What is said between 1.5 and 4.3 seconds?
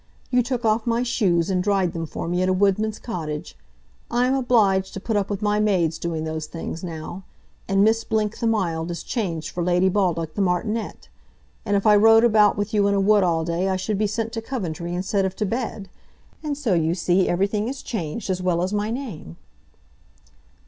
and dried them for me at a woodman's cottage. I